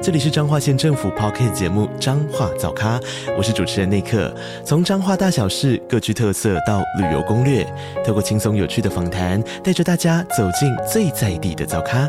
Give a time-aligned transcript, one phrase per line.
[0.00, 3.00] 这里是彰化县政府 Podcast 节目《彰化早咖》，
[3.36, 4.32] 我是主持人内克。
[4.64, 7.66] 从彰化大小事各具特色到旅游攻略，
[8.06, 12.08] 透过轻松有趣的访谈，带着大家走进最在地的早咖。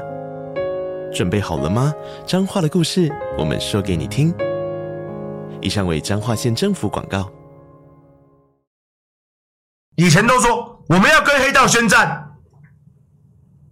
[1.11, 1.91] 准备好了吗？
[2.27, 4.31] 彰化的故事，我们说给你听。
[5.59, 7.27] 以上为彰化县政府广告。
[9.95, 12.35] 以前都说我们要跟黑道宣战，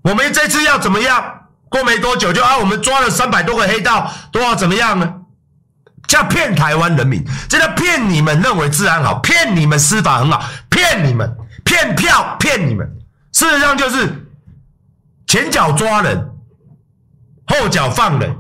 [0.02, 1.37] 我们这次要怎么样？
[1.70, 5.14] 过没多久就啊，我们抓了三百多个黑道，都要怎么样呢？
[6.08, 11.36] 叫骗台湾人民，这叫骗你们认为治安好，骗你们司法很好，骗你们
[11.66, 12.90] 骗票，骗你们。
[13.34, 14.32] 事实上就是
[15.28, 16.32] 前脚抓人，
[17.48, 18.34] 后脚放人。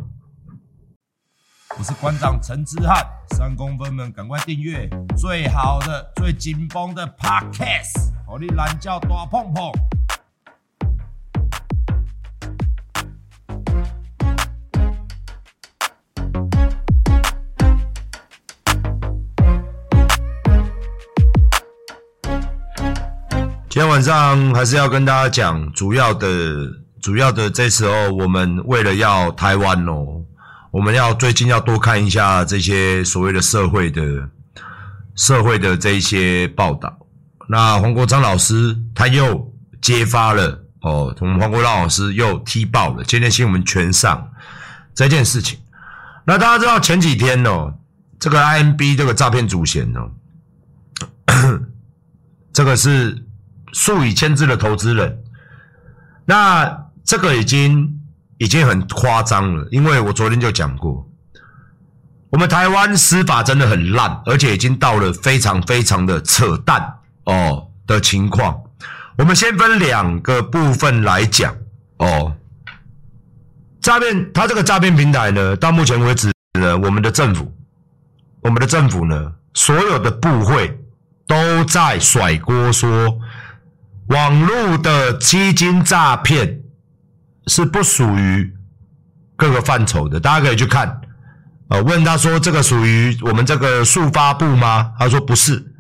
[1.78, 9.72] 我是馆长陈之汉，三公分们赶快订阅最好的、最紧绷的 Podcast，好你懒叫大碰碰。
[23.78, 26.28] 今天晚上还是要跟大家讲主要的，
[27.00, 30.20] 主要的这时候我们为了要台湾哦，
[30.72, 34.28] 我们要最近要多看一下这些所谓的社会的、
[35.14, 36.98] 社会的这一些报道。
[37.48, 44.28] 那黄国昌老师他又揭发了哦，我们黄国昌老师又踢爆了今天新闻全上
[44.96, 45.60] 这件事情。
[46.26, 47.76] 那大家知道前几天哦，
[48.20, 50.10] 这个 IMB 这个诈骗主嫌哦，
[52.52, 53.24] 这个是。
[53.74, 55.20] 数以千计的投资人，
[56.26, 58.00] 那这个已经
[58.38, 61.08] 已经很夸张了，因为我昨天就讲过，
[62.30, 68.62] 我们台湾司法真的很烂，而且已经到了非常非常的扯淡哦的情况。
[69.18, 71.56] 我们先分两个部分来讲
[71.98, 72.36] 哦，
[73.82, 77.54] 诈骗，他这个诈骗平台呢，到目前为止呢，我们的政府，
[78.42, 80.80] 我们的政府呢，所有的部会
[81.26, 83.20] 都在甩锅说。
[84.08, 86.60] 网络的基金诈骗
[87.48, 88.54] 是不属于
[89.36, 91.02] 各个范畴的，大家可以去看。
[91.70, 95.74] 呃，问他说：“这个属于我们这个速发部吗？”他说：“不是。”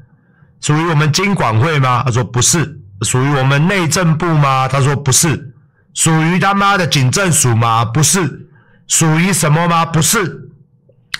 [0.59, 2.03] 属于我们金管会吗？
[2.05, 4.67] 他说：“不是。”属于我们内政部吗？
[4.67, 5.53] 他说：“不是。”
[5.95, 7.85] 属于他妈的警政署吗？
[7.85, 8.49] 不是。
[8.87, 9.85] 属于什么吗？
[9.85, 10.49] 不是。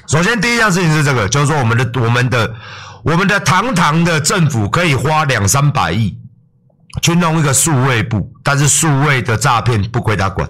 [0.08, 2.56] 首先，第一件事情是这个，就是说我们的、我们的、
[3.04, 6.18] 我们的堂堂的政府可以花两三百亿。
[7.02, 10.50] 去弄一个数位部，但是数位的诈骗不归他管，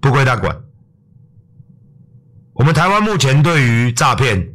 [0.00, 0.56] 不归他管。
[2.54, 4.54] 我们台湾目前对于诈骗、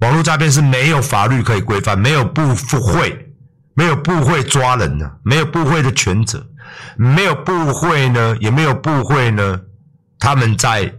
[0.00, 3.34] 网络诈骗是没有法律可以规范，没有部会，
[3.74, 6.46] 没有部会抓人呢，没有部会的权责，
[6.96, 9.60] 没有部会呢，也没有部会呢，
[10.18, 10.92] 他们在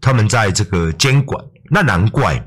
[0.00, 2.44] 他们在这个监管，那难怪。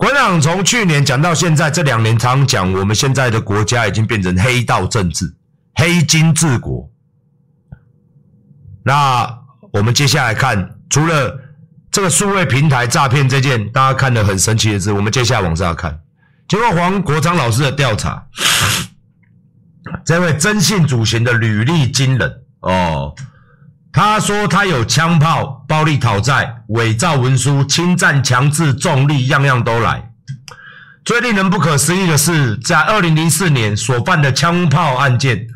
[0.00, 5.26] 国民党从去年讲到现在，这两年常讲，我们现在的国家已经变成黑道政治、
[5.74, 6.90] 黑金治国。
[8.82, 9.30] 那
[9.70, 11.38] 我们接下来看，除了
[11.90, 16.00] 这个数位平台诈骗这件大家看得很神奇的事，我们接下来往下看。
[16.48, 18.26] 经过黄国昌老师的调查，
[20.06, 23.14] 这位征信主席的履历惊人哦。
[23.92, 30.10] 他说他有枪炮、暴力讨债、伪造文书、侵占、强制、重利，样样都来。
[31.04, 35.46] 最令人不可思议的是，在二零零四年所犯的枪炮案件，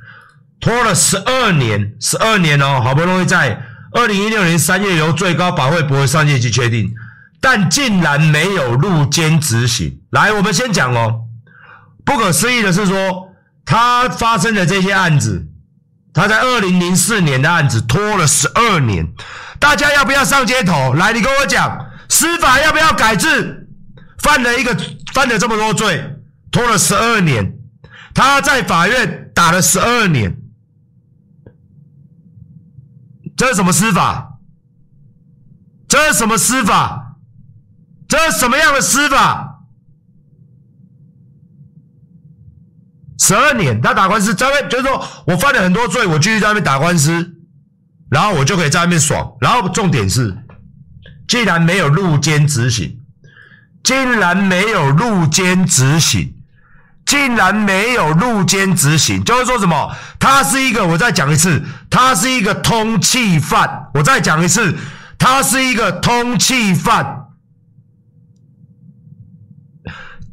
[0.61, 3.62] 拖了十二年，十二年哦，好不容易在
[3.93, 6.93] 二零一六年三月由最高法会驳回上诫去确定，
[7.41, 10.01] 但竟然没有入监执行。
[10.11, 11.21] 来，我们先讲哦，
[12.04, 13.28] 不可思议的是说，
[13.65, 15.47] 他发生的这些案子。
[16.15, 19.13] 他在二零零四年的案子拖了十二年，
[19.59, 20.95] 大家要不要上街头？
[20.95, 23.69] 来，你跟我讲，司法要不要改制？
[24.19, 24.75] 犯了一个
[25.13, 26.03] 犯了这么多罪，
[26.51, 27.59] 拖了十二年，
[28.15, 30.37] 他在法院打了十二年，
[33.37, 34.39] 这是什么司法？
[35.89, 37.17] 这是什么司法？
[38.09, 39.53] 这是什么样的司法？
[43.26, 47.32] 十二年，他打官司，在那就是说我犯了很多罪，我继续在那边打官司，
[48.10, 49.32] 然后我就可以在那边爽。
[49.41, 50.36] 然后重点是，
[51.26, 52.98] 既然没有入监执行，
[53.82, 56.34] 竟然没有入监执行，
[57.06, 59.91] 竟然没有入监执行，就是说什么？
[60.21, 63.88] 他是一个，我再讲一次，他是一个通缉犯。
[63.94, 64.76] 我再讲一次，
[65.18, 67.23] 他是一个通缉犯。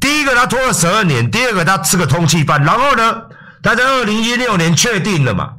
[0.02, 2.62] 第一个，他拖了十二年；第二个，他吃个通缉犯。
[2.64, 3.22] 然后呢，
[3.62, 5.54] 他在二零一六年确定了嘛？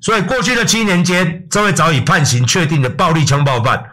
[0.00, 3.84] 所以过去的七年间，这位早已判刑确定的暴力枪爆犯，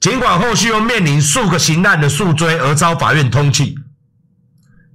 [0.00, 3.74] 尽管后续又面临数个刑案的诉追而遭法院通缉，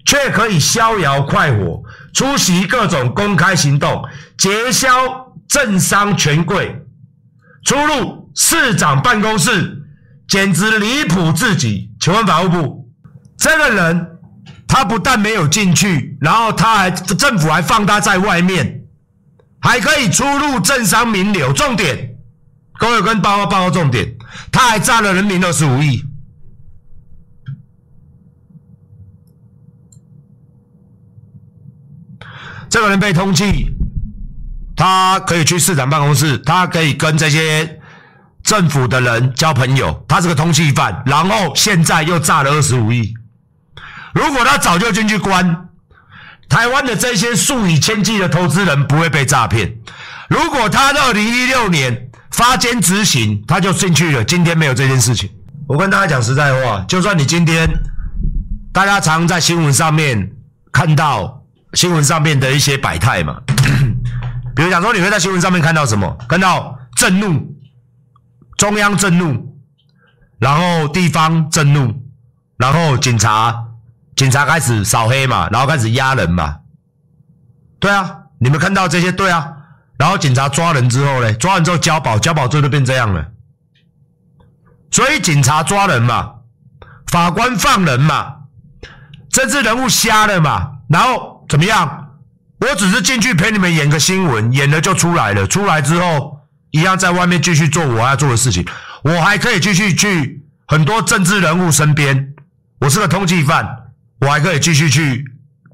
[0.05, 1.81] 却可以逍遥快活，
[2.13, 4.03] 出席各种公开行动，
[4.37, 6.81] 结交政商权贵，
[7.63, 9.83] 出入市长办公室，
[10.27, 11.89] 简直离谱至极。
[11.99, 12.80] 请问法务部，
[13.41, 14.19] 这个人
[14.67, 18.77] 他不但没有进去，然后他还政府还放他在外面。
[19.63, 22.15] 还可以出入政商名流，重点，
[22.79, 24.15] 各位跟报告报告重点，
[24.51, 26.03] 他还诈了人民二十五亿。
[32.69, 33.67] 这个人被通缉，
[34.75, 37.79] 他可以去市长办公室，他可以跟这些
[38.41, 43.13] 政府的人交朋友，他是个通缉犯，然后现在又诈了二十五亿。
[44.13, 45.67] 如果他早就进去关。
[46.49, 49.73] 台湾的这些数以千计的投资人不会被诈骗。
[50.27, 54.21] 如果他二零一六年发监执行，他就进去了。
[54.21, 55.29] 今天没有这件事情。
[55.65, 57.69] 我跟大家讲实在话，就算你今天
[58.73, 60.29] 大家常在新闻上面
[60.73, 61.41] 看到
[61.71, 63.39] 新闻上面的一些百态嘛，
[64.53, 66.17] 比如讲说你会在新闻上面看到什么？
[66.27, 67.55] 看到震怒，
[68.57, 69.55] 中央震怒，
[70.37, 71.95] 然后地方震怒，
[72.57, 73.67] 然后警察。
[74.21, 76.57] 警察开始扫黑嘛，然后开始压人嘛，
[77.79, 79.51] 对啊，你们看到这些对啊，
[79.97, 83.31] 然后警察抓人之后呢，抓完之后交保，交保之后就变这样了。
[84.91, 86.33] 所以警察抓人嘛，
[87.07, 88.41] 法官放人嘛，
[89.31, 92.09] 政治人物瞎了嘛，然后怎么样？
[92.59, 98.63] 我只是进去陪你们演个新闻，演了就出来了，出来之后一样在外面继续做我要做的事情，
[99.01, 102.35] 我还可以继续去很多政治人物身边，
[102.81, 103.79] 我是个通缉犯。
[104.21, 105.25] 我还可以继续去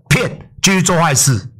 [0.09, 1.51] 骗，继续做坏事。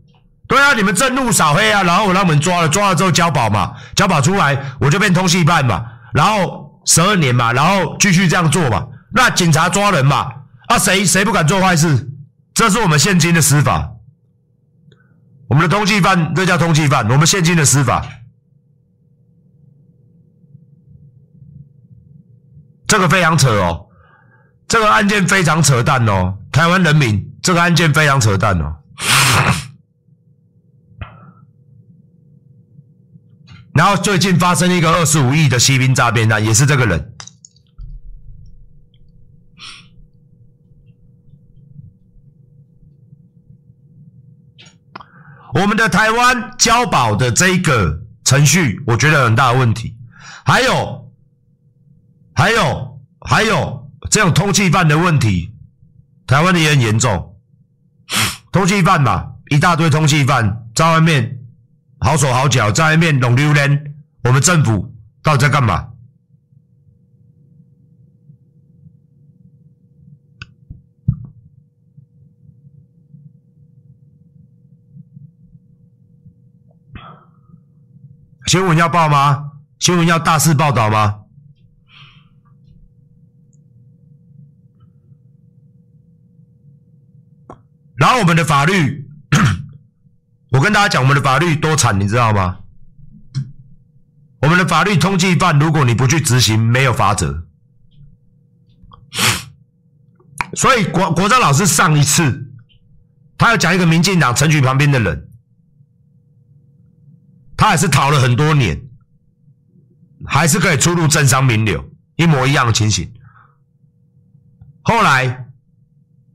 [0.48, 8.88] 对啊，你们震怒扫黑啊，然后我让你们抓了，抓了之后交保嘛，交保出来我就变通缉犯嘛，然后十二年嘛，然后继续这样做嘛。
[9.14, 10.32] 那警察抓人嘛，
[10.68, 12.10] 啊谁谁不敢做坏事？
[12.54, 13.92] 这是我们现今的司法，
[15.50, 18.06] 我们的通缉犯这叫通缉犯，我们现今的司法，
[22.88, 23.88] 这个非常扯哦。
[24.68, 28.76] 这个案件非常扯淡哦，台湾人民，这个案件非常扯淡哦。
[33.74, 37.14] 然后最近发生一个二十五亿的西兵诈骗案，也是这个人。
[45.54, 49.96] 我们的台湾交保的这个程序，我觉得很大的问题。
[50.44, 51.12] 还有，
[52.34, 53.86] 还有，还有。
[54.10, 55.54] 这种通缉犯的问题，
[56.28, 57.36] 台湾的也很严重。
[58.52, 61.40] 通缉犯嘛，一大堆通缉犯在外面
[62.00, 63.96] 好手好脚，在外面弄溜连。
[64.24, 64.94] 我们政府
[65.24, 65.88] 到底在干嘛？
[78.48, 79.52] 新闻要报吗？
[79.80, 81.22] 新闻要大肆报道吗？
[87.98, 89.10] 然后我们的法律，
[90.54, 92.60] 我跟大家讲，我们的法律多惨，你知道吗？
[94.40, 97.48] 我们的法律通缉犯，如果你不去执行，没有罚则。
[100.54, 102.54] 所以国国璋老师上一次，
[103.36, 105.28] 他要讲一个民进党陈菊旁边的人，
[107.58, 108.80] 他也是逃了很多年，
[110.28, 113.12] 还是可以出入政商名流，一模一样的情形。
[114.84, 115.48] 后来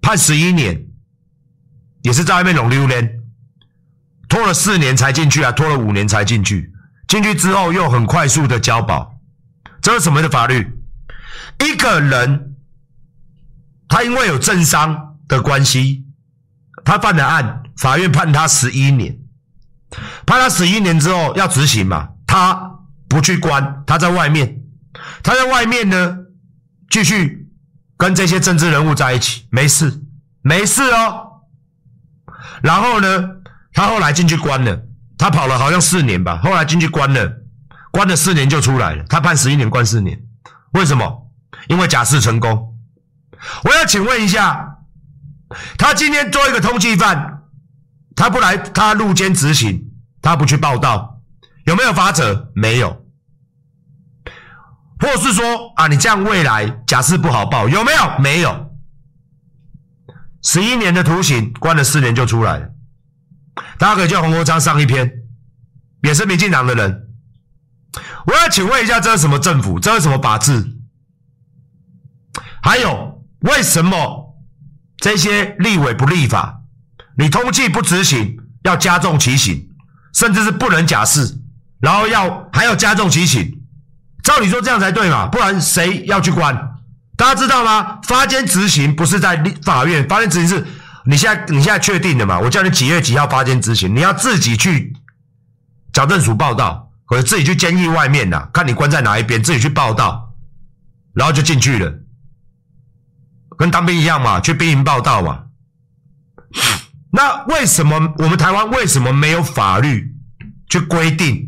[0.00, 0.88] 判十一年。
[2.02, 3.21] 也是在外面弄溜连，
[4.28, 6.73] 拖了四年才进去啊，拖了五年才进去。
[7.09, 9.21] 进去之后又很快速的交保，
[9.82, 10.78] 这是什么的法律？
[11.59, 12.54] 一个人
[13.88, 16.06] 他因为有政商的关系，
[16.85, 19.18] 他犯了案，法院判他十一年，
[20.25, 22.78] 判他十一年之后要执行嘛，他
[23.09, 24.62] 不去关，他在外面，
[25.23, 26.16] 他在外面呢，
[26.88, 27.47] 继续
[27.99, 30.02] 跟这些政治人物在一起，没事，
[30.40, 31.31] 没事哦。
[32.62, 33.28] 然后呢，
[33.72, 34.82] 他后来进去关了，
[35.18, 37.32] 他跑了好像四年吧，后来进去关了，
[37.90, 39.04] 关了四年就出来了。
[39.08, 40.18] 他判十一年，关四年，
[40.72, 41.30] 为什么？
[41.68, 42.75] 因为假释成功。
[43.64, 44.78] 我要请问一下，
[45.76, 47.42] 他今天做一个通缉犯，
[48.16, 51.20] 他不来他入监执行，他不去报道，
[51.64, 52.50] 有没有罚则？
[52.54, 53.04] 没有。
[55.00, 58.18] 或是说啊，你这样未来假释不好报，有没有？
[58.20, 58.71] 没有。
[60.42, 62.68] 十一年的徒刑，关了四年就出来了。
[63.78, 65.11] 大家可以叫洪国昌上一篇，
[66.02, 67.08] 也是民进党的人。
[68.26, 69.78] 我要请问一下，这是什么政府？
[69.78, 70.76] 这是什么法治？
[72.62, 74.37] 还有，为什么
[74.96, 76.62] 这些立委不立法？
[77.18, 79.68] 你通缉不执行，要加重其刑，
[80.14, 81.38] 甚至是不能假释，
[81.80, 83.61] 然后要还要加重其刑。
[84.22, 85.26] 照理说这样才对嘛？
[85.26, 86.71] 不然谁要去关？
[87.16, 87.99] 大家知道吗？
[88.04, 90.66] 发监执行不是在法院，发监执行是
[91.04, 92.38] 你现在你现在确定的嘛？
[92.38, 94.92] 我叫你几月几号发监执行，你要自己去
[95.92, 96.88] 矫正署报道。
[97.04, 100.33] 或者自己去监狱外面呐，看你关在哪一边，自己去报道，
[101.12, 101.92] 然后就进去了，
[103.59, 105.42] 跟当兵一样嘛，去兵营报道嘛。
[107.11, 110.14] 那为什么我们台湾为什么没有法律
[110.71, 111.45] 去规定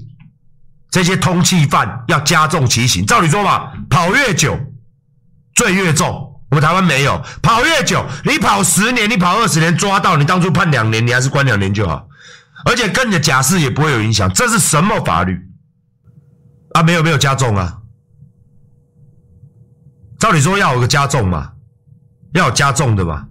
[0.90, 3.06] 这些通缉犯要加重其刑？
[3.06, 4.60] 照理说嘛，跑越久
[5.54, 6.30] 罪越重。
[6.50, 12.08] 我们台湾没有，跑越久，你跑十年，你跑二十年，抓到你当初判两年，你还是关两年就好，
[12.64, 14.32] 而且跟你的假释也不会有影响。
[14.32, 15.36] 这是什么法律？
[16.74, 17.78] 啊，没有没有加重啊！
[20.18, 21.52] 照理说要有个加重嘛，
[22.34, 23.26] 要加重的嘛。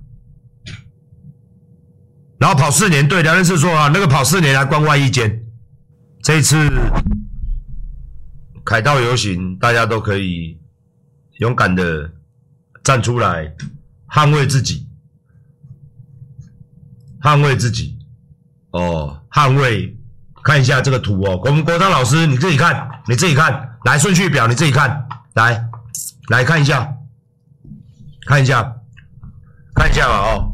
[2.40, 5.42] 然后跑四年，对，梁律师说啊，那个跑四年来关外一间。
[6.22, 6.70] 这一次
[8.66, 10.60] 凯道游行，大家都可以
[11.38, 12.12] 勇敢的
[12.84, 13.56] 站出来
[14.08, 14.88] 捍卫自己，
[17.22, 17.98] 捍卫自己，
[18.72, 19.98] 哦，捍卫。
[20.44, 25.70] 看一下这个图哦，我们国章老师，你自己看，你自己看，来顺序表，你自己看，来，
[26.28, 26.98] 来看一下，
[28.26, 28.76] 看一下，
[29.74, 30.53] 看一下吧哦。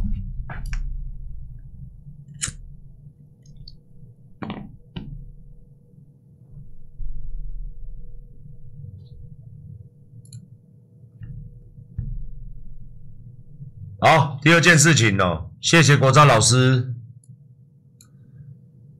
[14.02, 16.94] 好，第二件事情哦，谢谢国璋老师。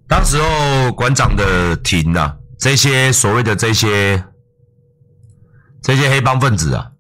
[0.10, 4.22] 当时候馆长的庭啊，这些所谓的这些
[5.82, 6.92] 这些黑帮分子啊，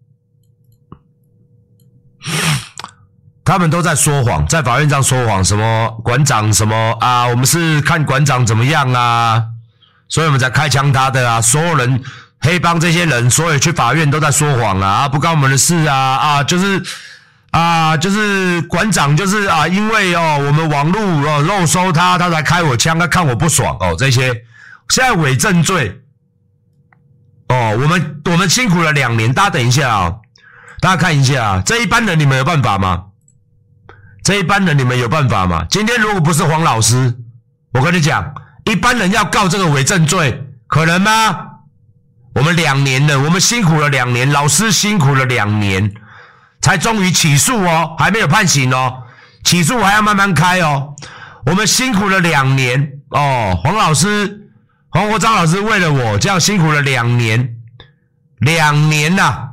[3.43, 9.43] 他们都在说谎，在法院上说谎，什么馆长什么啊，我们是看馆长怎么样啊，
[10.07, 12.01] 所以我们才开枪他的啊，所有人
[12.39, 16.81] 黑帮这些人，所以去法院都在说谎啊，啊，不关我们的事啊，啊，就是。
[17.51, 23.95] 啊，就是馆长，就是啊，因为哦，我们网络哦肉收他，他才开我枪，他看我不爽哦。
[23.97, 24.31] 这些
[24.89, 25.99] 现在伪证罪
[27.47, 30.15] 哦，我们我们辛苦了两年，大家等一下啊、
[30.79, 33.05] 大家看一下啊，这一般人你们有办法吗？
[34.23, 35.65] 这一般人你们有办法吗？
[35.71, 37.17] 今天如果不是黄老师，
[37.73, 38.31] 我跟你讲，
[38.65, 41.47] 一般人要告这个伪证罪，可能吗？
[42.35, 45.91] 我们两年了，我们辛苦了两年，老师辛苦了两年。
[46.61, 49.03] 才终于起诉哦，还没有判刑哦，
[49.43, 50.95] 起诉还要慢慢开哦。
[51.45, 54.49] 我们辛苦了两年哦，黄老师、
[54.89, 57.55] 黄国章老师为了我这样辛苦了两年，
[58.39, 59.48] 两年呐、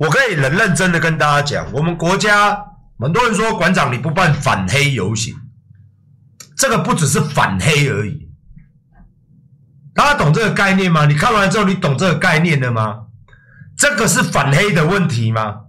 [0.00, 2.58] 我可以很认真的跟大家讲，我们国家
[2.98, 5.34] 很多人说馆长你不办反黑游行，
[6.56, 8.30] 这个不只是反黑而已。
[9.94, 11.04] 大家懂这个概念吗？
[11.04, 13.00] 你看完之后，你懂这个概念了吗？
[13.76, 15.64] 这个是反黑的问题吗？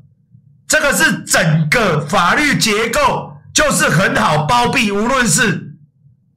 [0.65, 5.75] 这个是整个法律结构就是很好包庇，无论是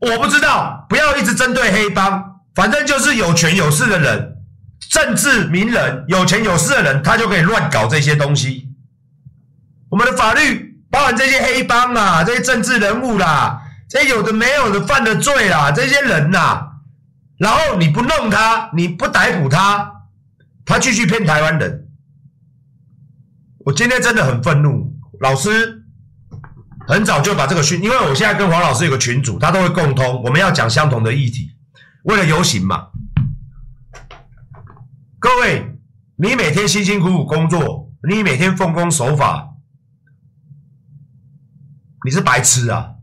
[0.01, 4.34] 我不知道，不要一直针对黑帮，反正就是有权有势的人。
[4.95, 8.69] 政治名人、有钱有势的人，他就可以乱搞这些东西。
[9.89, 13.61] 我们的法律包含这些黑帮啊，这些政治人物啦，
[13.91, 16.69] 这些有的没有的犯的罪啦，这些人呐，
[17.39, 19.95] 然后你不弄他，你不逮捕他，
[20.65, 21.89] 他继续骗台湾人。
[23.65, 25.83] 我今天真的很愤怒，老师
[26.87, 31.51] 很早就把这个讯，因为我现在跟黄老师有个群组，他都会共通，我们要讲相同的议题，
[32.05, 32.91] 为了游行嘛。
[35.25, 35.79] 各位，
[36.17, 39.55] 你每天辛辛苦苦工作，你每天奉公守法，
[42.05, 42.97] 你是白痴啊！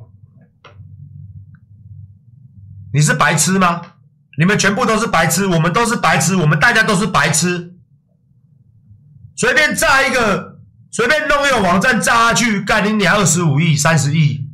[2.93, 3.81] 你是白痴吗？
[4.37, 7.73] 你们全部都是白痴，我们都是白痴，我们大家都是白痴。
[9.35, 10.59] 随便炸一个，
[10.91, 14.47] 随便弄一个网站炸下去，干你娘二十五亿、三十亿，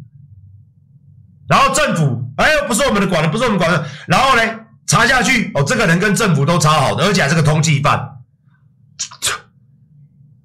[1.49, 4.41] 然后政府哎，不是我们的管的，不是我们管的，然后呢
[4.87, 8.17] 查下去，哦，这个人跟政府都超好的，而且还是个通缉犯，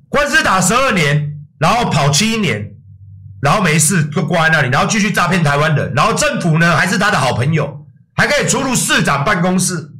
[0.08, 2.74] 官司打十二年，然后跑七年，
[3.40, 7.78] 然后没事就挂在那里，然后继续诈骗台湾人，然后政府呢还是他的好朋友。
[8.14, 9.90] 还可以出入市长办公室。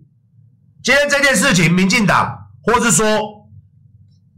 [0.82, 3.48] 今天这件事情，民进党，或是说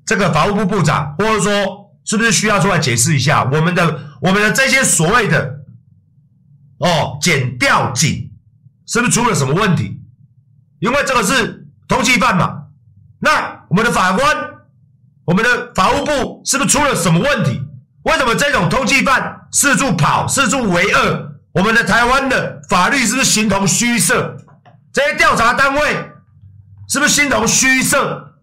[0.07, 5.59] 这个法务部部长，或者说是不是需要出来解释一下，我们的我们的这些所谓的
[6.79, 8.31] 哦检调警，
[8.87, 10.01] 是不是出了什么问题？
[10.81, 12.65] 因为这个是通缉犯嘛。
[13.21, 14.37] 那我们的法官，
[15.25, 17.61] 我们的法务部是不是出了什么问题？
[18.03, 21.31] 为什么这种通缉犯四处跑，四处为恶？
[21.53, 24.37] 我们的台湾的法律是不是形同虚设？
[24.93, 26.11] 这些调查单位
[26.89, 28.35] 是不是形同虚设？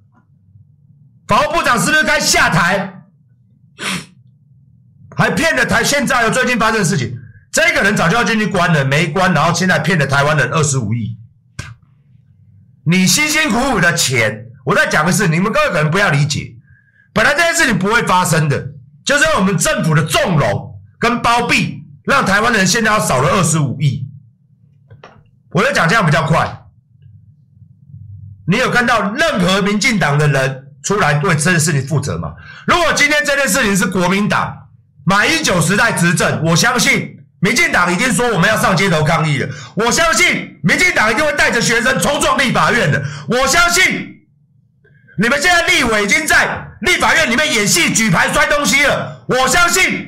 [1.27, 3.03] 法务部长是不是该下台？
[5.15, 7.15] 还骗了台，现在有最近发生的事情，
[7.51, 11.17] 这个人早就要进去关了，没关，然后现在骗了台湾人二十五亿。
[12.86, 16.55] 你辛辛苦苦的钱，我再讲的是，你们各位可能不要理解，
[17.13, 18.74] 本来这件事情不会发生的，
[19.05, 21.79] 就是我们政府的纵容跟包庇。
[22.03, 24.10] 让台湾人现在要少了二十五亿，
[25.51, 26.63] 我在讲这样比较快。
[28.48, 32.34] 你有看到任何民进党的人出来对这件事情负责吗？
[32.65, 34.70] 如果今天这件事情是国民党
[35.05, 39.50] 马英九时代执政，我相信民进党已经说我们要上街头抗议了。
[39.75, 43.03] 我相信民进党一定会带着学生冲撞立法院的。
[43.27, 44.27] 我相信
[45.17, 49.25] 你们现在立委已经在立法院里面演戏、举牌、摔东西了。
[49.27, 50.07] 我相信。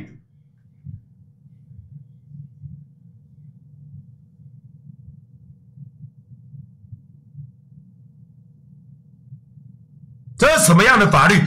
[10.38, 11.42] 这是什么样的法律？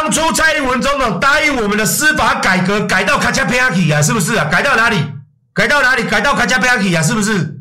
[0.00, 4.44] 当初蔡英文总统答应我们的司法改革，改到卡加佩亚基啊，是不是啊？
[4.44, 5.04] 改到哪里？
[5.52, 6.04] 改到哪里？
[6.04, 7.60] 改到卡加佩亚基啊，是不是？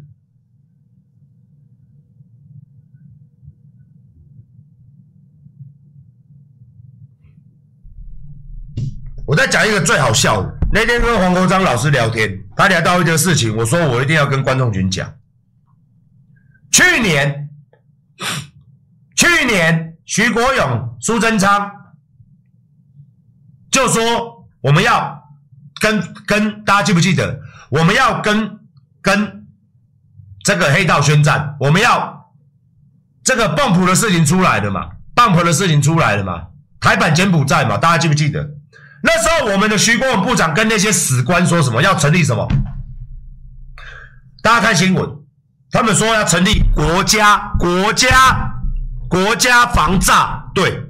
[9.26, 10.60] 我再讲一个最好笑的。
[10.72, 15.12] 那天跟黄国章老师聊天，他聊到一个事情，我说我一定要跟观众群讲。
[16.72, 17.50] 去年，
[19.16, 19.86] 去年。
[20.10, 21.70] 徐国勇、苏贞昌
[23.78, 25.22] 就说：“我们要
[25.80, 27.40] 跟跟大家记不记得？
[27.70, 28.60] 我们要跟
[29.04, 29.46] 跟
[30.44, 32.32] 这个黑道宣战，我们要
[33.24, 34.90] 这个泵浦的事情出来了嘛？
[35.14, 36.48] 泵浦的事情出来了嘛？
[36.80, 37.78] 台版柬埔寨嘛？
[37.78, 38.50] 大家记不记得？
[39.04, 41.84] 那时候我们的徐国文部长跟那些史官说什么？
[41.84, 42.48] 要成立什么？
[44.42, 45.08] 大家看新闻，
[45.72, 48.10] 他们说要成立国家国家。”
[49.10, 50.84] 国家防诈队，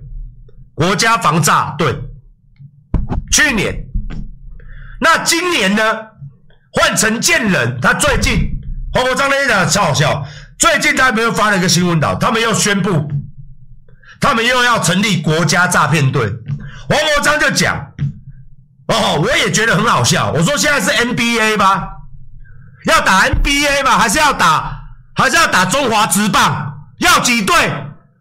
[0.74, 1.94] 国家防诈队，
[3.38, 3.86] 去年，
[5.00, 5.84] 那今年呢？
[6.72, 8.50] 换成建人，他最近，
[8.92, 10.26] 黄国章那天讲超好笑。
[10.58, 13.12] 最近他们又发了一个新闻稿，他们又宣布，
[14.20, 16.34] 他们又要成立国家诈骗队。
[16.90, 17.94] 黄国章就讲，
[18.88, 20.32] 哦，我也觉得很好笑。
[20.32, 21.90] 我说现在是 NBA 吧？
[22.86, 24.00] 要打 NBA 吧？
[24.00, 24.82] 还是要打？
[25.14, 26.74] 还是要打中华职棒？
[26.98, 27.56] 要几队？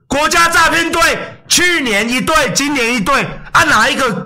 [0.06, 1.00] 国家诈骗队
[1.48, 4.25] 去年一队，今年一队，啊，哪一个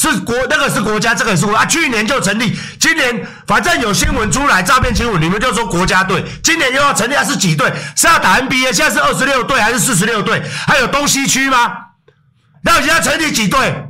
[0.00, 0.34] 是国？
[0.48, 1.66] 那个是国家，这个也是国啊。
[1.66, 6.24] 去年就成立，今年反正有新闻出来，诈骗新闻，你们就说国家队。
[6.40, 7.72] 今年又要成立，还是几队？
[7.96, 8.72] 是要打 NBA？
[8.72, 10.40] 现在是二十六队还是四十六队？
[10.68, 11.72] 还有东西区吗？
[12.62, 13.88] 那现在成立几队？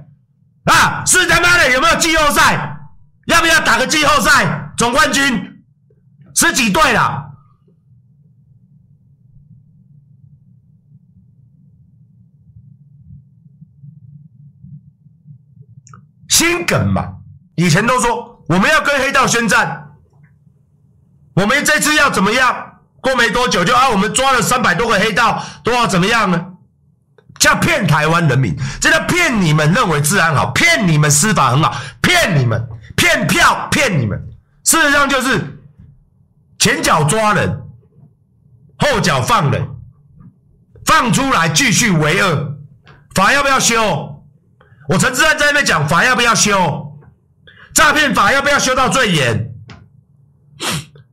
[0.64, 2.78] 啊，是他妈的有没有季后赛？
[3.26, 4.72] 要不要打个季后赛？
[4.78, 5.60] 总冠军
[6.34, 7.27] 是几队了？
[16.28, 17.14] 心梗嘛，
[17.54, 19.92] 以前都说我们要跟黑道宣战，
[21.34, 22.64] 我们这次要怎么样？
[23.00, 26.46] 过没多久就啊，我们抓了三百多个黑道，都要怎么样呢？
[27.38, 34.20] 叫骗台湾人民，这叫骗你们认为治安好，骗你们司法很好，骗你们骗票，骗你们。
[34.64, 35.62] 事实上就是
[36.58, 37.62] 前脚抓人，
[38.76, 39.68] 后脚放人，
[40.84, 42.56] 放出来继续为恶，
[43.14, 44.07] 法要不要修？
[44.88, 46.98] 我陈志安在那边讲法要不要修？
[47.74, 49.54] 诈骗法要不要修到最严？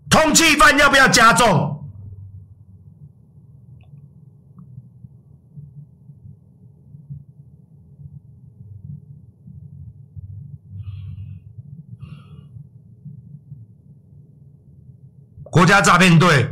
[0.10, 1.74] 通缉犯要不要加重？
[15.44, 16.50] 国家诈骗队，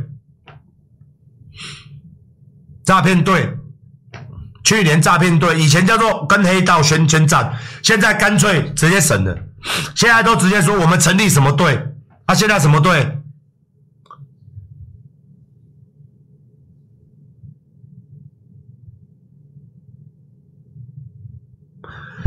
[2.84, 3.58] 诈骗队，
[4.64, 9.38] 去年诈骗队以前叫做跟黑道宣宣战，现在干脆直接审了，
[9.94, 13.20] 现在都直接说我们成立什么队，啊，现在什么队？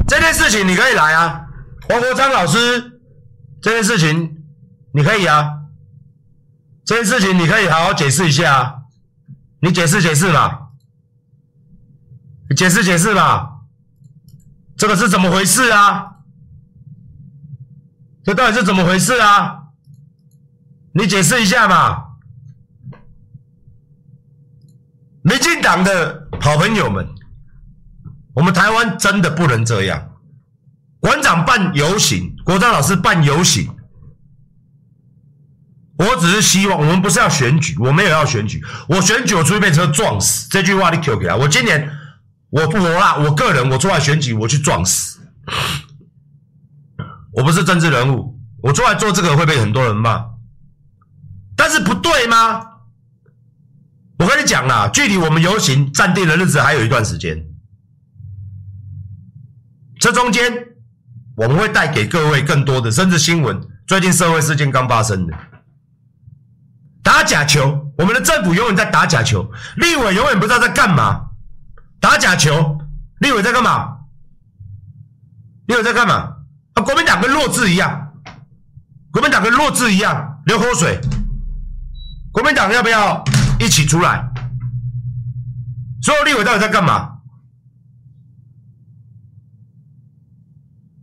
[0.07, 1.47] 这件事情你可以来啊，
[1.89, 3.01] 黄国昌老师，
[3.61, 4.43] 这件事情
[4.93, 5.51] 你可以啊，
[6.85, 8.75] 这件事情你可以好好解释一下啊，
[9.59, 10.66] 你解释解释嘛，
[12.55, 13.61] 解释解释吧，
[14.77, 16.13] 这个是怎么回事啊？
[18.23, 19.63] 这到底是怎么回事啊？
[20.93, 22.03] 你解释一下嘛，
[25.21, 27.07] 民进党的好朋友们。
[28.33, 30.11] 我们台湾真的不能这样。
[30.99, 33.75] 馆长办游行，国璋老师办游行，
[35.97, 41.35] 我只是希望，我们不是要选举，我没有要选举，我选举我出去被车撞死，这句话你 Q 给他。
[41.35, 41.91] 我今年
[42.49, 45.19] 我不活啦，我个人我出来选举，我去撞死。
[47.33, 50.25] 我不是政治人物，我出来做这个会被很多人骂，
[51.55, 52.65] 但是不对吗？
[54.19, 57.45] 我跟你讲啦，距离我们游行暂定的日子还有一段时间。
[59.99, 60.51] 这中间，
[61.35, 63.61] 我们会带给各位更多的甚至新闻。
[63.85, 65.37] 最近社会事件刚发生的，
[67.03, 71.26] 打假球，我们的政府永远在打假球，立委永远不知道在干嘛。
[71.99, 72.79] 打假球，
[73.19, 73.97] 立委在干嘛？
[75.67, 76.37] 立委在干嘛？
[76.73, 78.13] 啊，国民党跟弱智一样，
[79.11, 80.99] 国民党跟弱智一样流口水。
[82.31, 83.23] 国民党要不要
[83.59, 84.31] 一起出来？
[86.01, 87.19] 所有立委到底在干嘛？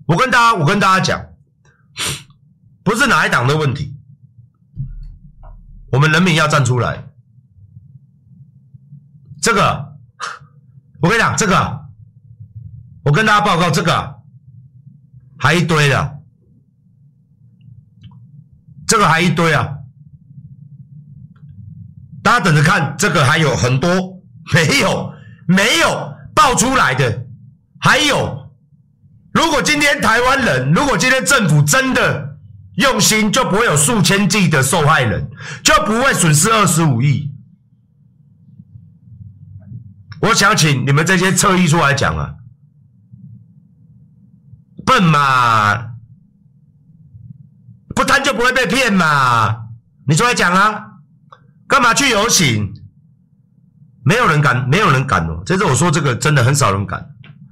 [0.06, 1.26] 我跟大家，我跟大家讲，
[2.84, 3.96] 不是哪一党的问题，
[5.90, 7.08] 我们人民要站出来。
[9.42, 9.93] 这个，
[11.04, 11.84] 我跟你讲，这个，
[13.04, 14.22] 我跟大家报告，这个
[15.38, 16.18] 还一堆的，
[18.86, 19.68] 这个还一堆啊！
[22.22, 24.18] 大家等着看，这个还有很多
[24.54, 25.12] 没有
[25.46, 27.26] 没有爆出来的，
[27.78, 28.50] 还有。
[29.34, 32.38] 如果今天台湾人，如果今天政府真的
[32.76, 35.28] 用心，就不会有数千计的受害人，
[35.62, 37.33] 就不会损失二十五亿。
[40.24, 42.34] 我想请你们这些侧翼出来讲啊，
[44.86, 45.92] 笨嘛，
[47.94, 49.66] 不贪就不会被骗嘛，
[50.06, 50.82] 你出来讲啊，
[51.68, 52.72] 干嘛去游行？
[54.02, 55.42] 没有人敢，没有人敢哦。
[55.46, 57.06] 这次我说这个真的很少人敢，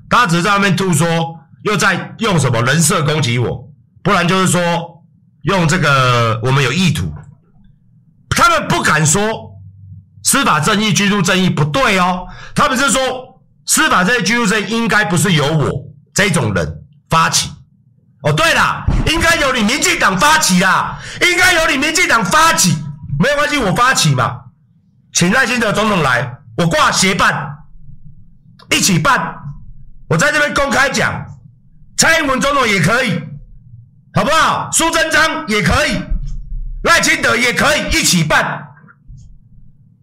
[0.09, 1.39] 大家只是在外面吐说。
[1.63, 3.71] 又在用什么人设攻击我？
[4.03, 5.05] 不然就是说
[5.43, 7.15] 用这个我们有意图。
[8.31, 9.23] 他们不敢说
[10.33, 15.71] 司法正义、居住正义不对哦，他们是说司法正义、居住正义应该不是由我
[16.15, 16.67] 这种人
[17.11, 17.51] 发起。
[18.23, 22.75] 哦，对了，应该由你民进党发起啦，应该由你民进党发起，
[23.19, 24.41] 没有关系，我发起嘛，
[25.13, 27.55] 请赖清德总统来，我挂协办，
[28.71, 29.35] 一起办，
[30.09, 31.27] 我在这边公开讲。
[31.99, 33.21] 蔡英文总统也可以，
[34.15, 34.71] 好不好？
[34.73, 36.01] 苏贞昌也可以，
[36.85, 38.71] 赖清德也可以一起办。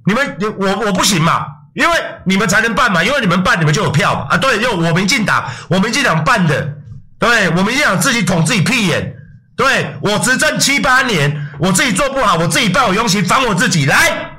[0.09, 1.45] 你们，我我不行嘛，
[1.75, 1.95] 因为
[2.25, 4.25] 你们才能办嘛，因为你们办，你们就有票嘛。
[4.27, 6.73] 啊，对，就我民进党，我民进党办的，
[7.19, 9.15] 对，我民进党自己捅自己屁眼。
[9.55, 14.31] 对，我执政七八年，我自己做不好，我自己办我游行，反我自己来，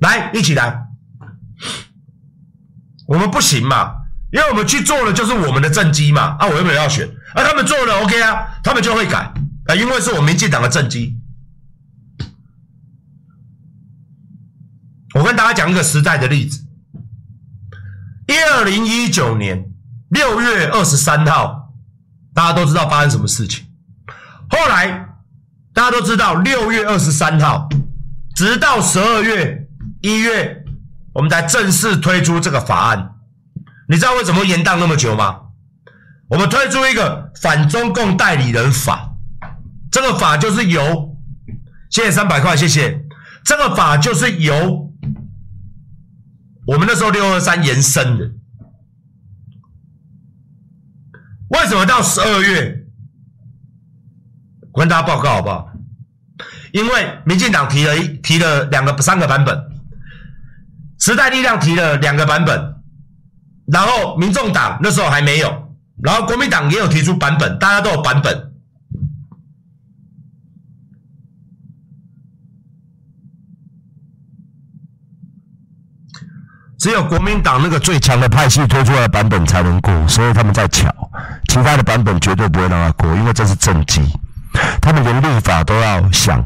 [0.00, 0.86] 来一起来，
[3.06, 3.92] 我们不行嘛。
[4.32, 6.34] 因为我们去做了，就是我们的政绩嘛。
[6.40, 9.32] 啊，我又没有要选，啊，他们做了，OK 啊，他们就会改
[9.68, 11.14] 啊，因为是我们民进党的政绩。
[15.14, 16.66] 我跟大家讲一个实在的例子：
[18.26, 19.64] 一二零一九年
[20.10, 21.72] 六月二十三号，
[22.34, 23.64] 大家都知道发生什么事情。
[24.50, 25.08] 后来
[25.72, 27.68] 大家都知道，六月二十三号，
[28.34, 29.68] 直到十二月
[30.02, 30.64] 一月，
[31.12, 33.12] 我们才正式推出这个法案。
[33.88, 35.40] 你知道为什么延宕那么久吗？
[36.28, 39.12] 我们推出一个反中共代理人法，
[39.92, 41.16] 这个法就是由，
[41.90, 43.04] 谢谢三百块，谢谢。
[43.44, 44.90] 这个法就是由
[46.66, 48.30] 我们那时候六二三延伸的。
[51.48, 52.86] 为什么到十二月？
[54.72, 55.70] 我跟大家报告好不好？
[56.72, 59.56] 因为民进党提了一提了两个三个版本，
[60.98, 62.74] 时代力量提了两个版本。
[63.66, 68.53] 然后，民众党那时候还没有，然后国民党也有提出版本，大家都有版本。
[76.84, 80.86] 只有国民党那个最强的派系推出来的版本才能过，所以他们在乔，
[81.48, 84.02] 其他的版本绝对不会让他过，因为这是政绩。
[84.82, 86.44] 他们连立法都要想，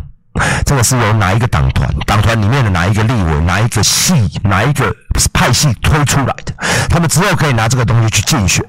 [0.64, 4.94] 这个是由哪一个党团、党团里面的哪一个立委、哪一个系、哪一个
[5.32, 6.54] 派系推出来的，
[6.88, 8.64] 他们之后可以拿这个东西去竞选，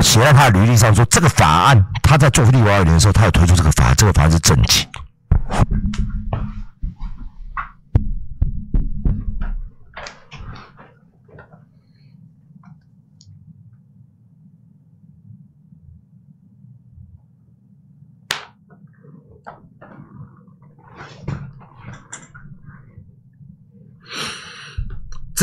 [0.00, 4.84] 写在他的履历上说这个法案他在做立法委员的时候，他有推出这个法，这个法案是政绩。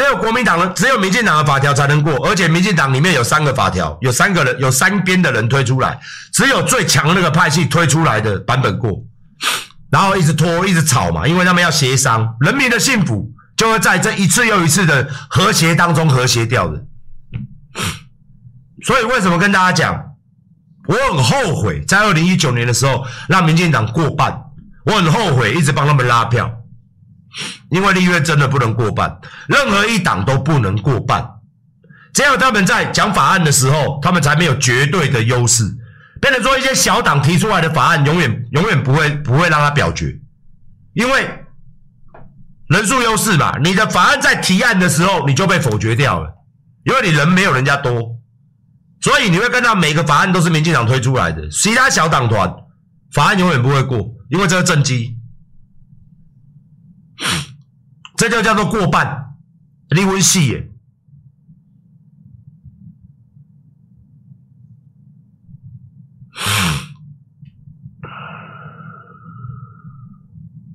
[0.01, 5.99] 只有国民党的，只有民进党的法条才能过，而且民进党里面有三个法条，有三个人，有三边的人推出来，
[6.33, 9.03] 只有最强的那个派系推出来的版本过，
[9.91, 16.83] 然后一直拖，一直吵嘛，因为他们要协商，人民的幸福就会在这一次又一次的和谐当中和谐掉的。
[18.83, 20.03] 所以为什么跟大家讲，
[20.87, 24.45] 我很后悔在二零一九年的时候让民进党过半，
[24.83, 26.51] 我很后悔一直帮他们拉票。
[27.71, 31.25] 因为立院真的不能过半，任何一党都不能过半。
[32.13, 35.77] 只有他们在讲法案的时候，他们才没有绝对的优势。
[36.19, 40.19] 变成说一些小党提出来的法案，永远永远不会不会让他表决，
[40.93, 41.27] 因为
[42.67, 43.57] 人数优势嘛。
[43.63, 46.29] 你的法案在提案的时候，你就被否决掉了，
[46.83, 48.19] 因为你人没有人家多，
[48.99, 52.53] 所以你会看到每个法案都是民进党推出来的，其他小党团
[53.13, 53.97] 法案永远不会过，
[54.29, 55.17] 因为这是政绩。
[58.21, 59.33] 这就叫做过半，
[59.89, 60.71] 离婚戏耶！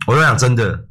[0.08, 0.88] 我都讲真的，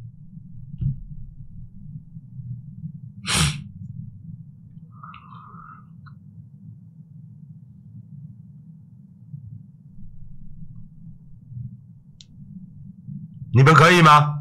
[13.52, 14.35] 你们可以吗？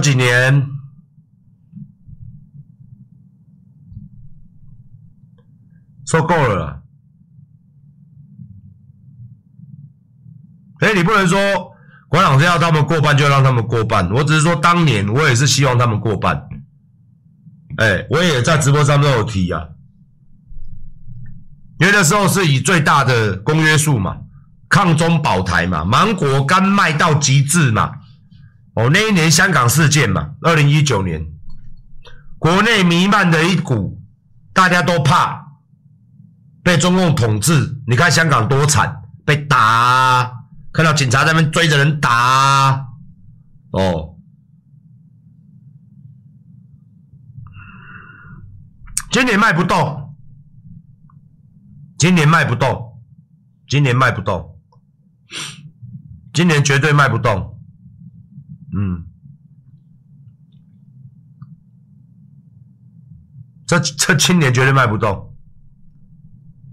[0.00, 0.66] 几年。
[6.06, 6.82] 说够了啦，
[10.80, 11.38] 哎，你不能说
[12.08, 16.48] 国党是要他们过半就让他们过半，我只是说当年我也是希望他们过半，
[17.76, 19.68] 哎，我也在直播上都有提啊，
[21.78, 24.18] 因为那时候是以最大的公约数嘛，
[24.68, 27.99] 抗中保台嘛，芒果干卖到极致嘛。
[28.74, 31.26] 哦，那一年香港事件嘛，二零一九年，
[32.38, 34.00] 国内弥漫的一股，
[34.52, 35.58] 大家都怕
[36.62, 37.82] 被中共统治。
[37.86, 40.32] 你看香港多惨，被打，
[40.72, 42.86] 看到警察在那边追着人打。
[43.72, 44.16] 哦，
[49.10, 50.14] 今年卖不动，
[51.98, 53.00] 今年卖不动，
[53.68, 54.60] 今年卖不动，
[56.32, 57.59] 今年绝对卖不动。
[58.72, 59.06] 嗯，
[63.66, 65.36] 这这青年绝对卖不动，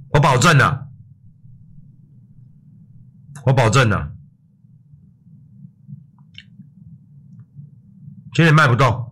[0.10, 0.90] 我保证的，
[3.46, 4.16] 我保证的，
[8.34, 9.07] 绝对卖不动。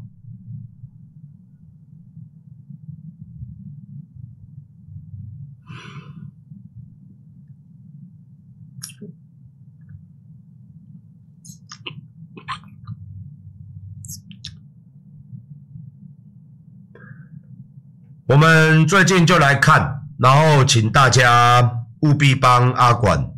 [18.27, 21.61] 我们最近就来看，然后请大家
[21.99, 23.31] 务必帮阿管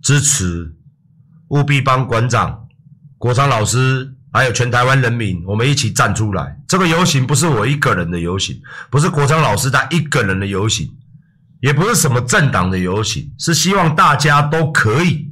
[0.00, 0.74] 支持，
[1.48, 2.66] 务必帮馆长、
[3.18, 6.58] 国昌老师，还有全台湾人民，我们一起站出来。
[6.66, 8.58] 这个游行不是我一个人的游行，
[8.90, 10.90] 不是国昌老师他一个人的游行，
[11.60, 15.30] 也不是什么政党的游行，是希望大家都可以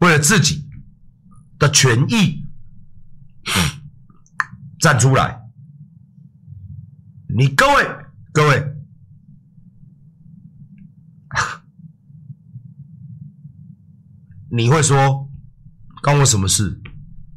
[0.00, 0.64] 为了自己
[1.58, 2.46] 的权益
[4.80, 5.42] 站出来。
[7.38, 7.88] 你各位
[8.32, 8.74] 各位，
[14.50, 15.30] 你会说
[16.02, 16.82] 关我什么事？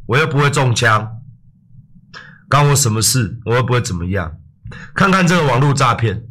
[0.07, 1.21] 我又不会中枪，
[2.49, 3.39] 关我什么事？
[3.45, 4.39] 我又不会怎么样？
[4.95, 6.27] 看看这个网络诈骗，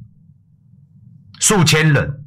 [1.39, 2.25] 数千人，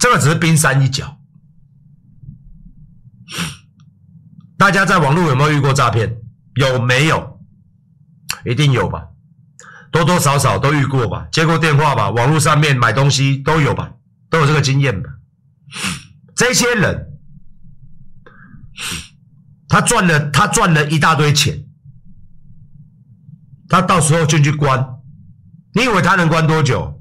[0.00, 1.20] 这个只是冰山一角。
[4.56, 6.20] 大家在网络有没有遇过诈骗？
[6.56, 7.40] 有没有？
[8.44, 9.06] 一定有吧。
[9.90, 13.92] 多多少少都遇过吧，接过电话吧，网络上面买东西都有吧，
[14.28, 15.08] 都有这个经验吧。
[16.34, 17.18] 这些人，
[19.68, 21.64] 他赚了，他赚了一大堆钱，
[23.68, 25.00] 他到时候进去关，
[25.74, 27.00] 你以为他能关多久？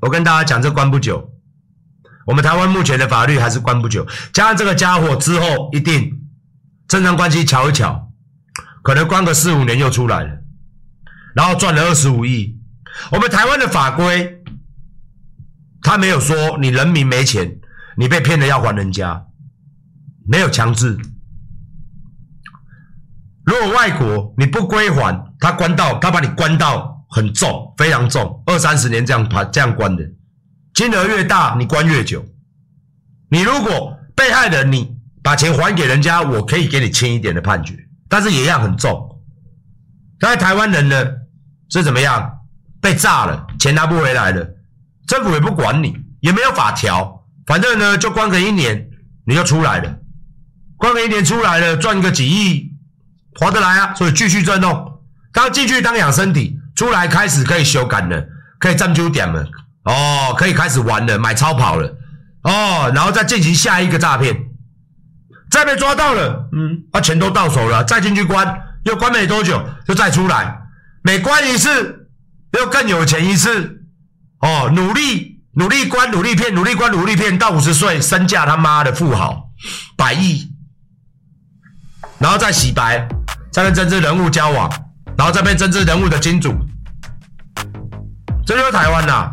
[0.00, 1.32] 我跟大家讲，这关不久。
[2.26, 6.22] 我们台湾目前的法律还是关不久，加上这个家伙之后一定
[6.88, 8.10] 正常关系瞧一瞧，
[8.82, 10.38] 可能关个四五年又出来了，
[11.36, 12.58] 然后赚了二十五亿。
[13.12, 14.42] 我们台湾的法规，
[15.82, 17.60] 他没有说你人民没钱，
[17.98, 19.26] 你被骗了要还人家，
[20.26, 20.98] 没有强制。
[23.44, 30.02] 如果外国你不归还，他关到他把你关到很重，非常重，二三十年这样判这样关的。
[30.72, 32.24] 金额越大，你关越久。
[33.28, 37.76] 你如果被害人，你把钱还给人家，我可以给你轻一点的判决，
[38.08, 39.22] 但是也一样很重。
[40.18, 41.04] 但是台湾人呢
[41.70, 42.32] 是怎么样？
[42.80, 44.46] 被炸了，钱拿不回来了，
[45.08, 48.88] 政府也不管你，也没有法条，反正呢就关个一年，
[49.26, 49.98] 你就出来了。
[50.76, 52.70] 关个一年出来了，赚个几亿，
[53.40, 55.00] 划得来啊，所以继续赚哦。
[55.32, 58.24] 当进去当养身体，出来开始可以修改了，
[58.58, 59.44] 可以占据点了。
[59.84, 61.88] 哦，可以开始玩了，买超跑了，
[62.42, 64.36] 哦，然后再进行下一个诈骗，
[65.50, 70.60] 再被抓到了，嗯，啊，钱都到手了，再进去关，又关没多久，就再出来，
[71.06, 72.08] 每关一次
[72.58, 73.80] 又更有钱一次，
[74.40, 79.48] 哦，努力努力关，努力骗，努力关，努力骗，到五十岁身价他妈的富豪，
[79.96, 80.50] 百亿，
[82.18, 83.06] 然后再洗白，
[83.52, 84.68] 再跟政治人物交往，
[85.16, 86.52] 然后再被政治人物的金主，
[88.44, 89.30] 这就是台湾呐。